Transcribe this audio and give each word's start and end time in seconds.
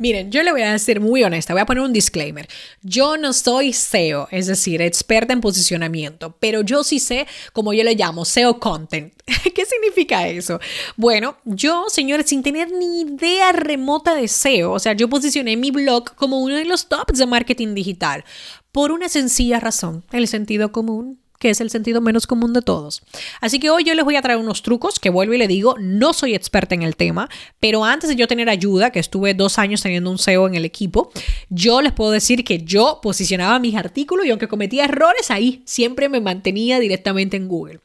Miren, 0.00 0.32
yo 0.32 0.42
le 0.42 0.50
voy 0.50 0.62
a 0.62 0.72
decir 0.72 0.98
muy 0.98 1.22
honesta, 1.24 1.52
voy 1.52 1.60
a 1.60 1.66
poner 1.66 1.84
un 1.84 1.92
disclaimer. 1.92 2.48
Yo 2.80 3.18
no 3.18 3.34
soy 3.34 3.74
SEO, 3.74 4.28
es 4.30 4.46
decir, 4.46 4.80
experta 4.80 5.34
en 5.34 5.42
posicionamiento, 5.42 6.34
pero 6.40 6.62
yo 6.62 6.84
sí 6.84 6.98
sé, 6.98 7.26
como 7.52 7.74
yo 7.74 7.84
le 7.84 7.94
llamo, 7.94 8.24
SEO 8.24 8.58
content. 8.58 9.12
¿Qué 9.54 9.66
significa 9.66 10.26
eso? 10.26 10.58
Bueno, 10.96 11.36
yo, 11.44 11.84
señores, 11.88 12.30
sin 12.30 12.42
tener 12.42 12.72
ni 12.72 13.02
idea 13.02 13.52
remota 13.52 14.14
de 14.14 14.26
SEO, 14.26 14.72
o 14.72 14.78
sea, 14.78 14.94
yo 14.94 15.06
posicioné 15.10 15.58
mi 15.58 15.70
blog 15.70 16.14
como 16.14 16.40
uno 16.40 16.56
de 16.56 16.64
los 16.64 16.88
tops 16.88 17.18
de 17.18 17.26
marketing 17.26 17.74
digital 17.74 18.24
por 18.72 18.92
una 18.92 19.10
sencilla 19.10 19.60
razón, 19.60 20.04
el 20.12 20.28
sentido 20.28 20.72
común 20.72 21.19
que 21.40 21.50
es 21.50 21.60
el 21.60 21.70
sentido 21.70 22.00
menos 22.00 22.26
común 22.26 22.52
de 22.52 22.62
todos. 22.62 23.02
Así 23.40 23.58
que 23.58 23.70
hoy 23.70 23.82
yo 23.82 23.94
les 23.94 24.04
voy 24.04 24.14
a 24.14 24.22
traer 24.22 24.38
unos 24.38 24.62
trucos 24.62 25.00
que 25.00 25.10
vuelvo 25.10 25.34
y 25.34 25.38
le 25.38 25.48
digo, 25.48 25.74
no 25.80 26.12
soy 26.12 26.34
experta 26.34 26.74
en 26.74 26.82
el 26.82 26.96
tema, 26.96 27.28
pero 27.58 27.84
antes 27.84 28.10
de 28.10 28.14
yo 28.14 28.28
tener 28.28 28.48
ayuda, 28.50 28.90
que 28.90 29.00
estuve 29.00 29.32
dos 29.32 29.58
años 29.58 29.82
teniendo 29.82 30.10
un 30.10 30.18
SEO 30.18 30.46
en 30.46 30.54
el 30.54 30.66
equipo, 30.66 31.10
yo 31.48 31.80
les 31.80 31.92
puedo 31.92 32.10
decir 32.10 32.44
que 32.44 32.58
yo 32.58 33.00
posicionaba 33.02 33.58
mis 33.58 33.74
artículos 33.74 34.26
y 34.26 34.30
aunque 34.30 34.48
cometía 34.48 34.84
errores 34.84 35.30
ahí, 35.30 35.62
siempre 35.64 36.10
me 36.10 36.20
mantenía 36.20 36.78
directamente 36.78 37.38
en 37.38 37.48
Google. 37.48 37.80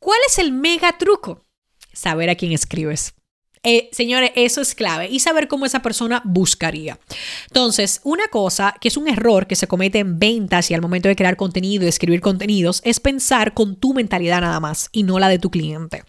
¿Cuál 0.00 0.18
es 0.26 0.38
el 0.38 0.52
mega 0.52 0.98
truco? 0.98 1.46
Saber 1.92 2.30
a 2.30 2.34
quién 2.34 2.52
escribes. 2.52 3.14
Eh, 3.62 3.88
señores, 3.92 4.32
eso 4.34 4.60
es 4.60 4.74
clave 4.74 5.08
y 5.08 5.20
saber 5.20 5.48
cómo 5.48 5.66
esa 5.66 5.82
persona 5.82 6.22
buscaría. 6.24 6.98
Entonces, 7.46 8.00
una 8.04 8.28
cosa 8.28 8.74
que 8.80 8.88
es 8.88 8.96
un 8.96 9.08
error 9.08 9.46
que 9.46 9.56
se 9.56 9.66
comete 9.66 9.98
en 9.98 10.18
ventas 10.18 10.70
y 10.70 10.74
al 10.74 10.82
momento 10.82 11.08
de 11.08 11.16
crear 11.16 11.36
contenido 11.36 11.84
y 11.84 11.88
escribir 11.88 12.20
contenidos 12.20 12.80
es 12.84 13.00
pensar 13.00 13.54
con 13.54 13.76
tu 13.76 13.94
mentalidad 13.94 14.40
nada 14.40 14.60
más 14.60 14.88
y 14.92 15.02
no 15.02 15.18
la 15.18 15.28
de 15.28 15.38
tu 15.38 15.50
cliente. 15.50 16.04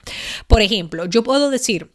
Por 0.48 0.62
ejemplo, 0.62 1.06
yo 1.06 1.24
puedo 1.24 1.50
decir, 1.50 1.92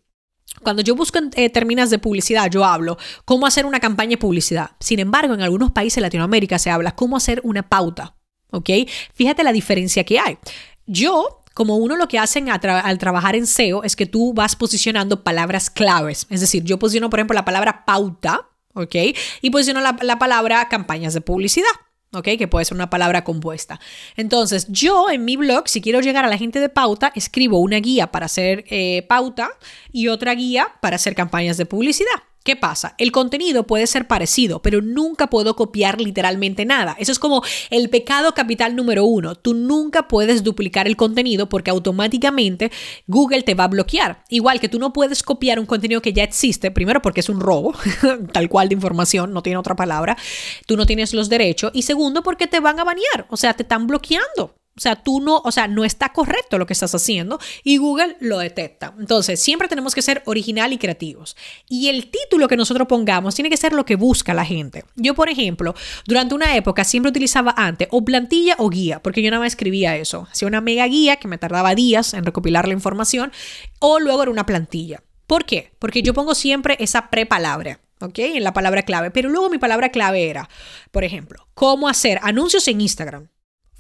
cuando 0.62 0.82
yo 0.82 0.94
busco 0.94 1.18
eh, 1.34 1.50
términos 1.50 1.90
de 1.90 1.98
publicidad, 1.98 2.50
yo 2.50 2.64
hablo 2.64 2.96
cómo 3.24 3.46
hacer 3.46 3.66
una 3.66 3.80
campaña 3.80 4.10
de 4.10 4.18
publicidad. 4.18 4.70
Sin 4.80 4.98
embargo, 4.98 5.34
en 5.34 5.42
algunos 5.42 5.72
países 5.72 5.96
de 5.96 6.02
Latinoamérica 6.02 6.58
se 6.58 6.70
habla 6.70 6.94
cómo 6.94 7.16
hacer 7.16 7.40
una 7.44 7.68
pauta. 7.68 8.16
¿Ok? 8.50 8.70
Fíjate 9.14 9.42
la 9.42 9.52
diferencia 9.52 10.04
que 10.04 10.20
hay. 10.20 10.38
Yo 10.86 11.43
como 11.54 11.76
uno 11.76 11.96
lo 11.96 12.08
que 12.08 12.18
hacen 12.18 12.50
al 12.50 12.98
trabajar 12.98 13.36
en 13.36 13.46
SEO 13.46 13.84
es 13.84 13.96
que 13.96 14.06
tú 14.06 14.34
vas 14.34 14.56
posicionando 14.56 15.22
palabras 15.22 15.70
claves. 15.70 16.26
Es 16.28 16.40
decir, 16.40 16.64
yo 16.64 16.78
posiciono, 16.78 17.08
por 17.08 17.20
ejemplo, 17.20 17.34
la 17.34 17.44
palabra 17.44 17.84
pauta, 17.86 18.50
¿ok? 18.74 18.96
Y 19.40 19.50
posiciono 19.50 19.80
la, 19.80 19.96
la 20.02 20.18
palabra 20.18 20.68
campañas 20.68 21.14
de 21.14 21.20
publicidad. 21.20 21.70
¿ok? 22.12 22.28
Que 22.38 22.48
puede 22.48 22.64
ser 22.64 22.76
una 22.76 22.90
palabra 22.90 23.24
compuesta. 23.24 23.80
Entonces, 24.16 24.66
yo 24.68 25.10
en 25.10 25.24
mi 25.24 25.36
blog, 25.36 25.68
si 25.68 25.80
quiero 25.80 26.00
llegar 26.00 26.24
a 26.24 26.28
la 26.28 26.38
gente 26.38 26.60
de 26.60 26.68
pauta, 26.68 27.12
escribo 27.14 27.58
una 27.58 27.78
guía 27.78 28.10
para 28.10 28.26
hacer 28.26 28.64
eh, 28.68 29.04
pauta 29.08 29.50
y 29.92 30.08
otra 30.08 30.34
guía 30.34 30.68
para 30.80 30.96
hacer 30.96 31.14
campañas 31.14 31.56
de 31.56 31.66
publicidad. 31.66 32.22
¿Qué 32.44 32.56
pasa? 32.56 32.94
El 32.98 33.10
contenido 33.10 33.66
puede 33.66 33.86
ser 33.86 34.06
parecido, 34.06 34.60
pero 34.60 34.82
nunca 34.82 35.30
puedo 35.30 35.56
copiar 35.56 35.98
literalmente 35.98 36.66
nada. 36.66 36.94
Eso 36.98 37.10
es 37.10 37.18
como 37.18 37.42
el 37.70 37.88
pecado 37.88 38.34
capital 38.34 38.76
número 38.76 39.06
uno. 39.06 39.34
Tú 39.34 39.54
nunca 39.54 40.08
puedes 40.08 40.44
duplicar 40.44 40.86
el 40.86 40.94
contenido 40.94 41.48
porque 41.48 41.70
automáticamente 41.70 42.70
Google 43.06 43.44
te 43.44 43.54
va 43.54 43.64
a 43.64 43.68
bloquear. 43.68 44.24
Igual 44.28 44.60
que 44.60 44.68
tú 44.68 44.78
no 44.78 44.92
puedes 44.92 45.22
copiar 45.22 45.58
un 45.58 45.64
contenido 45.64 46.02
que 46.02 46.12
ya 46.12 46.22
existe, 46.22 46.70
primero 46.70 47.00
porque 47.00 47.20
es 47.20 47.30
un 47.30 47.40
robo, 47.40 47.72
tal 48.32 48.50
cual 48.50 48.68
de 48.68 48.74
información, 48.74 49.32
no 49.32 49.42
tiene 49.42 49.56
otra 49.56 49.74
palabra. 49.74 50.18
Tú 50.66 50.76
no 50.76 50.84
tienes 50.84 51.14
los 51.14 51.30
derechos. 51.30 51.70
Y 51.72 51.80
segundo 51.80 52.22
porque 52.22 52.46
te 52.46 52.60
van 52.60 52.78
a 52.78 52.84
banear, 52.84 53.26
o 53.30 53.38
sea, 53.38 53.54
te 53.54 53.62
están 53.62 53.86
bloqueando. 53.86 54.54
O 54.76 54.80
sea, 54.80 54.96
tú 54.96 55.20
no, 55.20 55.38
o 55.44 55.52
sea, 55.52 55.68
no 55.68 55.84
está 55.84 56.12
correcto 56.12 56.58
lo 56.58 56.66
que 56.66 56.72
estás 56.72 56.94
haciendo 56.94 57.38
y 57.62 57.76
Google 57.76 58.16
lo 58.20 58.38
detecta. 58.38 58.92
Entonces, 58.98 59.40
siempre 59.40 59.68
tenemos 59.68 59.94
que 59.94 60.02
ser 60.02 60.22
original 60.26 60.72
y 60.72 60.78
creativos. 60.78 61.36
Y 61.68 61.88
el 61.88 62.10
título 62.10 62.48
que 62.48 62.56
nosotros 62.56 62.88
pongamos 62.88 63.34
tiene 63.34 63.50
que 63.50 63.56
ser 63.56 63.72
lo 63.72 63.84
que 63.84 63.94
busca 63.94 64.34
la 64.34 64.44
gente. 64.44 64.84
Yo, 64.96 65.14
por 65.14 65.28
ejemplo, 65.28 65.74
durante 66.06 66.34
una 66.34 66.56
época 66.56 66.82
siempre 66.82 67.10
utilizaba 67.10 67.54
antes 67.56 67.86
o 67.92 68.04
plantilla 68.04 68.56
o 68.58 68.68
guía, 68.68 69.00
porque 69.00 69.22
yo 69.22 69.30
nada 69.30 69.42
más 69.42 69.52
escribía 69.52 69.96
eso. 69.96 70.26
Hacía 70.30 70.48
una 70.48 70.60
mega 70.60 70.86
guía 70.86 71.16
que 71.16 71.28
me 71.28 71.38
tardaba 71.38 71.74
días 71.74 72.12
en 72.14 72.24
recopilar 72.24 72.66
la 72.66 72.74
información 72.74 73.32
o 73.78 74.00
luego 74.00 74.22
era 74.22 74.32
una 74.32 74.46
plantilla. 74.46 75.02
¿Por 75.26 75.44
qué? 75.44 75.72
Porque 75.78 76.02
yo 76.02 76.14
pongo 76.14 76.34
siempre 76.34 76.76
esa 76.80 77.10
prepalabra. 77.10 77.80
¿ok? 78.00 78.18
En 78.18 78.44
la 78.44 78.52
palabra 78.52 78.82
clave, 78.82 79.10
pero 79.10 79.28
luego 79.28 79.50
mi 79.50 79.58
palabra 79.58 79.90
clave 79.90 80.28
era, 80.28 80.48
por 80.90 81.04
ejemplo, 81.04 81.46
cómo 81.54 81.88
hacer 81.88 82.18
anuncios 82.22 82.66
en 82.68 82.80
Instagram. 82.80 83.28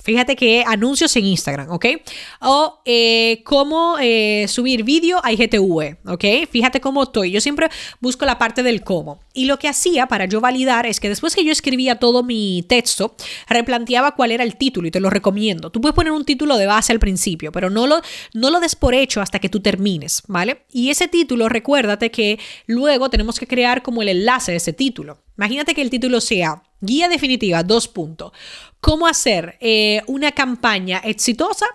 Fíjate 0.04 0.36
que 0.36 0.62
anuncios 0.66 1.16
en 1.16 1.24
Instagram, 1.24 1.70
¿ok? 1.70 1.86
O 2.42 2.82
eh, 2.84 3.40
cómo 3.42 3.96
eh, 3.98 4.44
subir 4.48 4.84
vídeo 4.84 5.18
a 5.24 5.32
IGTV, 5.32 5.96
¿ok? 6.06 6.24
Fíjate 6.50 6.82
cómo 6.82 7.04
estoy. 7.04 7.30
Yo 7.30 7.40
siempre 7.40 7.70
busco 8.00 8.26
la 8.26 8.36
parte 8.36 8.62
del 8.62 8.84
cómo. 8.84 9.20
Y 9.32 9.46
lo 9.46 9.58
que 9.58 9.66
hacía 9.66 10.06
para 10.06 10.26
yo 10.26 10.42
validar 10.42 10.84
es 10.84 11.00
que 11.00 11.08
después 11.08 11.34
que 11.34 11.42
yo 11.42 11.52
escribía 11.52 11.98
todo 11.98 12.22
mi 12.22 12.66
texto, 12.68 13.16
replanteaba 13.48 14.14
cuál 14.14 14.32
era 14.32 14.44
el 14.44 14.56
título 14.56 14.88
y 14.88 14.90
te 14.90 15.00
lo 15.00 15.08
recomiendo. 15.08 15.70
Tú 15.70 15.80
puedes 15.80 15.94
poner 15.94 16.12
un 16.12 16.26
título 16.26 16.58
de 16.58 16.66
base 16.66 16.92
al 16.92 17.00
principio, 17.00 17.50
pero 17.50 17.70
no 17.70 17.86
lo, 17.86 18.02
no 18.34 18.50
lo 18.50 18.60
des 18.60 18.76
por 18.76 18.94
hecho 18.94 19.22
hasta 19.22 19.38
que 19.38 19.48
tú 19.48 19.60
termines, 19.60 20.22
¿vale? 20.28 20.66
Y 20.70 20.90
ese 20.90 21.08
título, 21.08 21.48
recuérdate 21.48 22.10
que 22.10 22.38
luego 22.66 23.08
tenemos 23.08 23.38
que 23.38 23.46
crear 23.46 23.82
como 23.82 24.02
el 24.02 24.08
enlace 24.08 24.50
de 24.52 24.58
ese 24.58 24.74
título. 24.74 25.24
Imagínate 25.38 25.74
que 25.74 25.80
el 25.80 25.88
título 25.90 26.20
sea 26.20 26.62
Guía 26.84 27.08
definitiva, 27.08 27.62
dos 27.62 27.88
puntos. 27.88 28.32
¿Cómo 28.80 29.06
hacer 29.06 29.56
eh, 29.60 30.02
una 30.06 30.32
campaña 30.32 30.98
exitosa 30.98 31.66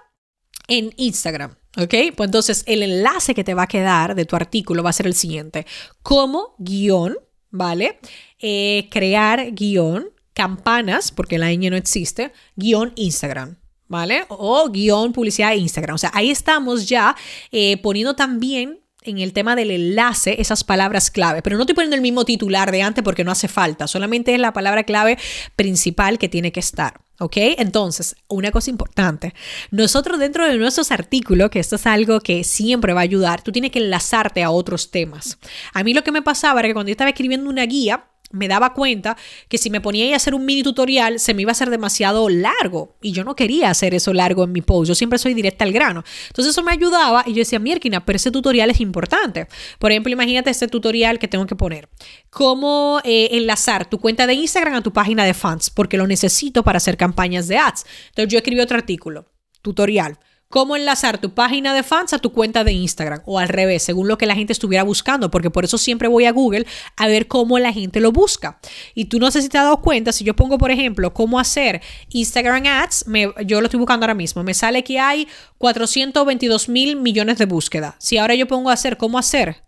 en 0.67 0.93
Instagram? 0.97 1.55
¿Ok? 1.77 1.93
Pues 2.15 2.27
entonces 2.27 2.63
el 2.67 2.83
enlace 2.83 3.33
que 3.33 3.43
te 3.43 3.53
va 3.53 3.63
a 3.63 3.67
quedar 3.67 4.15
de 4.15 4.25
tu 4.25 4.35
artículo 4.35 4.83
va 4.83 4.89
a 4.89 4.93
ser 4.93 5.07
el 5.07 5.15
siguiente. 5.15 5.65
¿Cómo 6.03 6.55
guion, 6.59 7.17
¿vale? 7.49 7.99
Eh, 8.39 8.87
crear 8.91 9.51
guion, 9.53 10.09
campanas, 10.33 11.11
porque 11.11 11.37
la 11.37 11.51
ñ 11.51 11.69
no 11.69 11.77
existe, 11.77 12.31
guion 12.55 12.93
Instagram. 12.95 13.57
¿Vale? 13.87 14.25
O 14.29 14.69
guion 14.69 15.13
publicidad 15.13 15.53
Instagram. 15.53 15.95
O 15.95 15.97
sea, 15.97 16.11
ahí 16.13 16.29
estamos 16.29 16.87
ya 16.87 17.15
eh, 17.51 17.77
poniendo 17.77 18.15
también 18.15 18.81
en 19.03 19.19
el 19.19 19.33
tema 19.33 19.55
del 19.55 19.71
enlace 19.71 20.41
esas 20.41 20.63
palabras 20.63 21.09
clave, 21.09 21.41
pero 21.41 21.55
no 21.55 21.63
estoy 21.63 21.75
poniendo 21.75 21.95
el 21.95 22.01
mismo 22.01 22.25
titular 22.25 22.71
de 22.71 22.81
antes 22.81 23.03
porque 23.03 23.23
no 23.23 23.31
hace 23.31 23.47
falta, 23.47 23.87
solamente 23.87 24.33
es 24.33 24.39
la 24.39 24.53
palabra 24.53 24.83
clave 24.83 25.17
principal 25.55 26.17
que 26.17 26.29
tiene 26.29 26.51
que 26.51 26.59
estar. 26.59 27.01
¿Ok? 27.21 27.35
Entonces, 27.35 28.15
una 28.29 28.49
cosa 28.49 28.69
importante, 28.69 29.33
nosotros 29.71 30.19
dentro 30.19 30.47
de 30.47 30.57
nuestros 30.57 30.89
artículos, 30.89 31.49
que 31.49 31.59
esto 31.59 31.75
es 31.75 31.85
algo 31.85 32.21
que 32.21 32.45
siempre 32.45 32.93
va 32.93 33.01
a 33.01 33.03
ayudar, 33.03 33.41
tú 33.41 33.51
tienes 33.51 33.71
que 33.71 33.79
enlazarte 33.79 34.41
a 34.41 34.51
otros 34.51 34.89
temas. 34.89 35.37
A 35.73 35.83
mí 35.83 35.93
lo 35.93 36.01
que 36.01 36.13
me 36.13 36.21
pasaba 36.21 36.61
era 36.61 36.69
que 36.69 36.73
cuando 36.73 36.87
yo 36.87 36.93
estaba 36.93 37.09
escribiendo 37.09 37.49
una 37.49 37.65
guía, 37.65 38.05
me 38.31 38.47
daba 38.47 38.73
cuenta 38.73 39.17
que 39.47 39.57
si 39.57 39.69
me 39.69 39.81
ponía 39.81 40.13
a 40.13 40.15
hacer 40.15 40.35
un 40.35 40.45
mini 40.45 40.63
tutorial 40.63 41.19
se 41.19 41.33
me 41.33 41.41
iba 41.41 41.51
a 41.51 41.53
hacer 41.53 41.69
demasiado 41.69 42.29
largo 42.29 42.95
y 43.01 43.11
yo 43.11 43.23
no 43.23 43.35
quería 43.35 43.69
hacer 43.69 43.93
eso 43.93 44.13
largo 44.13 44.43
en 44.43 44.51
mi 44.51 44.61
post, 44.61 44.89
yo 44.89 44.95
siempre 44.95 45.19
soy 45.19 45.33
directa 45.33 45.65
al 45.65 45.71
grano. 45.71 46.03
Entonces 46.27 46.51
eso 46.51 46.63
me 46.63 46.71
ayudaba 46.71 47.23
y 47.25 47.31
yo 47.31 47.39
decía, 47.39 47.59
Mierkina, 47.59 48.05
pero 48.05 48.17
ese 48.17 48.31
tutorial 48.31 48.69
es 48.69 48.79
importante. 48.79 49.47
Por 49.79 49.91
ejemplo, 49.91 50.11
imagínate 50.11 50.49
este 50.49 50.67
tutorial 50.67 51.19
que 51.19 51.27
tengo 51.27 51.45
que 51.45 51.55
poner. 51.55 51.89
Cómo 52.29 53.01
eh, 53.03 53.29
enlazar 53.31 53.89
tu 53.89 53.99
cuenta 53.99 54.27
de 54.27 54.33
Instagram 54.33 54.75
a 54.75 54.81
tu 54.81 54.93
página 54.93 55.25
de 55.25 55.33
fans, 55.33 55.69
porque 55.69 55.97
lo 55.97 56.07
necesito 56.07 56.63
para 56.63 56.77
hacer 56.77 56.97
campañas 56.97 57.47
de 57.47 57.57
ads. 57.57 57.85
Entonces 58.09 58.31
yo 58.31 58.37
escribí 58.37 58.61
otro 58.61 58.77
artículo, 58.77 59.25
tutorial 59.61 60.19
cómo 60.49 60.75
enlazar 60.75 61.19
tu 61.19 61.33
página 61.33 61.73
de 61.75 61.83
fans 61.83 62.11
a 62.13 62.19
tu 62.19 62.33
cuenta 62.33 62.63
de 62.63 62.71
Instagram 62.71 63.21
o 63.25 63.37
al 63.37 63.47
revés, 63.47 63.83
según 63.83 64.07
lo 64.07 64.17
que 64.17 64.25
la 64.25 64.35
gente 64.35 64.51
estuviera 64.51 64.83
buscando, 64.83 65.29
porque 65.29 65.51
por 65.51 65.63
eso 65.63 65.77
siempre 65.77 66.07
voy 66.07 66.25
a 66.25 66.31
Google 66.31 66.65
a 66.97 67.07
ver 67.07 67.27
cómo 67.27 67.59
la 67.59 67.71
gente 67.71 67.99
lo 67.99 68.11
busca. 68.11 68.59
Y 68.95 69.05
tú 69.05 69.19
no 69.19 69.29
sé 69.29 69.43
si 69.43 69.49
te 69.49 69.59
has 69.59 69.65
dado 69.65 69.81
cuenta, 69.81 70.11
si 70.11 70.23
yo 70.23 70.35
pongo, 70.35 70.57
por 70.57 70.71
ejemplo, 70.71 71.13
cómo 71.13 71.39
hacer 71.39 71.81
Instagram 72.09 72.65
Ads, 72.65 73.05
yo 73.45 73.61
lo 73.61 73.67
estoy 73.67 73.79
buscando 73.79 74.05
ahora 74.05 74.15
mismo, 74.15 74.43
me 74.43 74.55
sale 74.55 74.83
que 74.83 74.99
hay 74.99 75.27
422 75.59 76.67
mil 76.67 76.95
millones 76.95 77.37
de 77.37 77.45
búsqueda. 77.45 77.95
Si 77.99 78.17
ahora 78.17 78.33
yo 78.33 78.47
pongo 78.47 78.71
a 78.71 78.73
hacer 78.73 78.97
cómo 78.97 79.19
hacer 79.19 79.63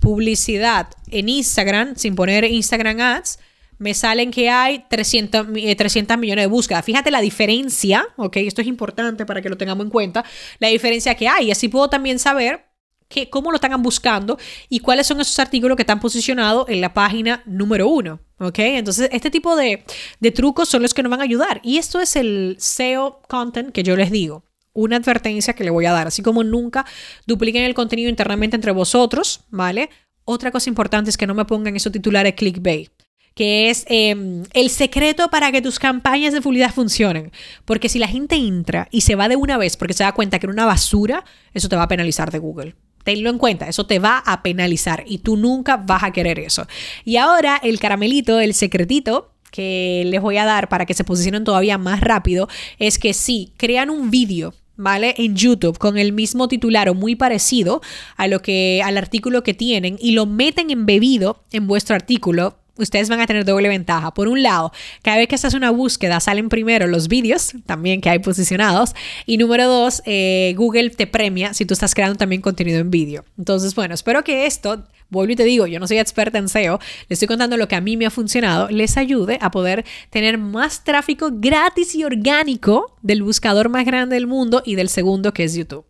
publicidad 0.00 0.88
en 1.08 1.30
Instagram, 1.30 1.96
sin 1.96 2.14
poner 2.14 2.44
Instagram 2.44 3.00
Ads, 3.00 3.38
me 3.80 3.94
salen 3.94 4.30
que 4.30 4.50
hay 4.50 4.84
300, 4.90 5.46
300 5.76 6.14
eh, 6.14 6.18
millones 6.18 6.44
de 6.44 6.46
búsquedas. 6.46 6.84
Fíjate 6.84 7.10
la 7.10 7.22
diferencia, 7.22 8.06
¿ok? 8.16 8.36
Esto 8.36 8.60
es 8.60 8.68
importante 8.68 9.24
para 9.24 9.40
que 9.40 9.48
lo 9.48 9.56
tengamos 9.56 9.86
en 9.86 9.90
cuenta, 9.90 10.22
la 10.58 10.68
diferencia 10.68 11.14
que 11.14 11.26
hay. 11.26 11.46
Y 11.46 11.50
así 11.50 11.68
puedo 11.68 11.88
también 11.88 12.18
saber 12.18 12.66
que, 13.08 13.30
cómo 13.30 13.50
lo 13.50 13.54
están 13.54 13.82
buscando 13.82 14.38
y 14.68 14.80
cuáles 14.80 15.06
son 15.06 15.18
esos 15.22 15.38
artículos 15.38 15.76
que 15.76 15.82
están 15.82 15.98
posicionados 15.98 16.68
en 16.68 16.82
la 16.82 16.92
página 16.92 17.42
número 17.46 17.88
uno. 17.88 18.20
¿Ok? 18.38 18.58
Entonces, 18.58 19.08
este 19.12 19.30
tipo 19.30 19.56
de, 19.56 19.82
de 20.20 20.30
trucos 20.30 20.68
son 20.68 20.82
los 20.82 20.92
que 20.92 21.02
nos 21.02 21.10
van 21.10 21.20
a 21.20 21.24
ayudar. 21.24 21.62
Y 21.64 21.78
esto 21.78 22.00
es 22.00 22.16
el 22.16 22.56
SEO 22.58 23.22
content 23.28 23.72
que 23.72 23.82
yo 23.82 23.96
les 23.96 24.10
digo. 24.10 24.44
una 24.74 24.96
advertencia 24.96 25.54
que 25.54 25.64
le 25.64 25.70
voy 25.70 25.86
a 25.86 25.92
dar, 25.92 26.06
así 26.06 26.22
como 26.22 26.44
nunca 26.44 26.84
dupliquen 27.26 27.64
el 27.64 27.74
contenido 27.74 28.10
internamente 28.10 28.56
entre 28.56 28.72
vosotros, 28.72 29.40
¿vale? 29.48 29.88
Otra 30.24 30.50
cosa 30.50 30.68
importante 30.68 31.08
es 31.10 31.16
que 31.16 31.26
no 31.26 31.34
me 31.34 31.44
pongan 31.46 31.74
esos 31.76 31.90
titulares 31.92 32.34
clickbait 32.34 32.92
que 33.34 33.70
es 33.70 33.84
em, 33.88 34.44
el 34.52 34.70
secreto 34.70 35.30
para 35.30 35.52
que 35.52 35.62
tus 35.62 35.78
campañas 35.78 36.32
de 36.32 36.40
publicidad 36.40 36.72
funcionen. 36.72 37.32
Porque 37.64 37.88
si 37.88 37.98
la 37.98 38.08
gente 38.08 38.36
entra 38.36 38.88
y 38.90 39.02
se 39.02 39.14
va 39.14 39.28
de 39.28 39.36
una 39.36 39.56
vez 39.56 39.76
porque 39.76 39.94
se 39.94 40.04
da 40.04 40.12
cuenta 40.12 40.38
que 40.38 40.46
era 40.46 40.52
una 40.52 40.66
basura, 40.66 41.24
eso 41.54 41.68
te 41.68 41.76
va 41.76 41.84
a 41.84 41.88
penalizar 41.88 42.30
de 42.30 42.38
Google. 42.38 42.74
Tenlo 43.04 43.30
en 43.30 43.38
cuenta, 43.38 43.66
eso 43.68 43.86
te 43.86 43.98
va 43.98 44.18
a 44.18 44.42
penalizar 44.42 45.04
y 45.06 45.18
tú 45.18 45.36
nunca 45.36 45.78
vas 45.78 46.02
a 46.02 46.12
querer 46.12 46.38
eso. 46.38 46.66
Y 47.04 47.16
ahora 47.16 47.58
el 47.62 47.80
caramelito, 47.80 48.40
el 48.40 48.52
secretito 48.52 49.32
que 49.50 50.04
les 50.06 50.20
voy 50.20 50.36
a 50.36 50.44
dar 50.44 50.68
para 50.68 50.86
que 50.86 50.94
se 50.94 51.04
posicionen 51.04 51.44
todavía 51.44 51.78
más 51.78 52.00
rápido 52.00 52.48
es 52.78 52.98
que 52.98 53.14
si 53.14 53.52
crean 53.56 53.90
un 53.90 54.10
vídeo 54.10 54.54
¿vale? 54.80 55.14
En 55.18 55.36
YouTube 55.36 55.78
con 55.78 55.98
el 55.98 56.12
mismo 56.12 56.48
titular 56.48 56.88
o 56.88 56.94
muy 56.94 57.14
parecido 57.14 57.82
a 58.16 58.26
lo 58.26 58.40
que 58.40 58.80
al 58.82 58.96
artículo 58.96 59.42
que 59.42 59.52
tienen 59.52 59.98
y 60.00 60.12
lo 60.12 60.24
meten 60.24 60.70
embebido 60.70 61.44
en 61.52 61.66
vuestro 61.66 61.94
artículo, 61.94 62.59
ustedes 62.82 63.08
van 63.08 63.20
a 63.20 63.26
tener 63.26 63.44
doble 63.44 63.68
ventaja. 63.68 64.12
Por 64.12 64.28
un 64.28 64.42
lado, 64.42 64.72
cada 65.02 65.18
vez 65.18 65.28
que 65.28 65.34
haces 65.34 65.54
una 65.54 65.70
búsqueda 65.70 66.20
salen 66.20 66.48
primero 66.48 66.86
los 66.86 67.08
vídeos, 67.08 67.52
también 67.66 68.00
que 68.00 68.10
hay 68.10 68.18
posicionados. 68.18 68.94
Y 69.26 69.38
número 69.38 69.66
dos, 69.66 70.02
eh, 70.06 70.54
Google 70.56 70.90
te 70.90 71.06
premia 71.06 71.54
si 71.54 71.64
tú 71.64 71.74
estás 71.74 71.94
creando 71.94 72.16
también 72.16 72.42
contenido 72.42 72.80
en 72.80 72.90
vídeo. 72.90 73.24
Entonces, 73.38 73.74
bueno, 73.74 73.94
espero 73.94 74.24
que 74.24 74.46
esto, 74.46 74.84
vuelvo 75.10 75.32
y 75.32 75.36
te 75.36 75.44
digo, 75.44 75.66
yo 75.66 75.80
no 75.80 75.86
soy 75.86 75.98
experta 75.98 76.38
en 76.38 76.48
SEO, 76.48 76.78
les 77.08 77.16
estoy 77.16 77.28
contando 77.28 77.56
lo 77.56 77.68
que 77.68 77.76
a 77.76 77.80
mí 77.80 77.96
me 77.96 78.06
ha 78.06 78.10
funcionado, 78.10 78.68
les 78.68 78.96
ayude 78.96 79.38
a 79.40 79.50
poder 79.50 79.84
tener 80.10 80.38
más 80.38 80.84
tráfico 80.84 81.30
gratis 81.32 81.94
y 81.94 82.04
orgánico 82.04 82.96
del 83.02 83.22
buscador 83.22 83.68
más 83.68 83.84
grande 83.84 84.14
del 84.14 84.26
mundo 84.26 84.62
y 84.64 84.74
del 84.74 84.88
segundo 84.88 85.32
que 85.32 85.44
es 85.44 85.54
YouTube. 85.54 85.89